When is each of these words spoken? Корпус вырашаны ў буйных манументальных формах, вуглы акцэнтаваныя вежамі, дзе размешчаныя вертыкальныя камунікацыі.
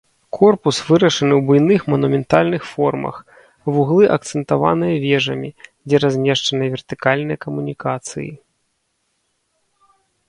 Корпус 0.37 0.77
вырашаны 0.87 1.33
ў 1.39 1.45
буйных 1.49 1.81
манументальных 1.93 2.63
формах, 2.71 3.15
вуглы 3.75 4.05
акцэнтаваныя 4.17 4.95
вежамі, 5.05 5.49
дзе 5.87 5.95
размешчаныя 6.07 6.69
вертыкальныя 6.77 7.37
камунікацыі. 7.47 8.31